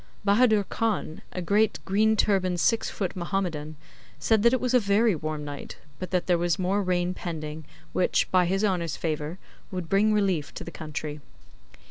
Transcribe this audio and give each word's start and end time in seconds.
Bahadur 0.25 0.63
Khan, 0.63 1.21
a 1.31 1.43
great, 1.43 1.77
green 1.85 2.15
turbaned, 2.17 2.59
six 2.59 2.89
foot 2.89 3.15
Mahomedan, 3.15 3.75
said 4.17 4.41
that 4.41 4.51
it 4.51 4.59
was 4.59 4.73
a 4.73 4.79
very 4.79 5.13
warm 5.13 5.45
night; 5.45 5.77
but 5.99 6.09
that 6.09 6.25
there 6.25 6.39
was 6.39 6.57
more 6.57 6.81
rain 6.81 7.13
pending, 7.13 7.65
which, 7.93 8.27
by 8.31 8.45
his 8.47 8.65
Honour's 8.65 8.97
favour, 8.97 9.37
would 9.69 9.89
bring 9.89 10.11
relief 10.11 10.55
to 10.55 10.63
the 10.63 10.71
country. 10.71 11.21